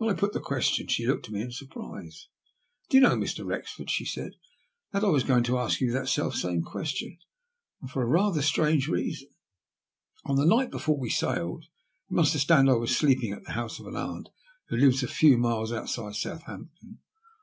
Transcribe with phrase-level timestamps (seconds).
[0.00, 2.28] Wlien I put the question she looked at xne in surprise.
[2.88, 3.44] Do you know, Mr.
[3.44, 4.32] Wrexford," she said,
[4.92, 7.18] that I was going to ask you that self same question?
[7.82, 9.28] And for rather a strange reason.
[10.24, 11.66] On the night before we sailed,
[12.08, 14.30] you must understand, I was sleeping at the house of an aunt
[14.68, 17.00] who lives a few miles outside South ampton.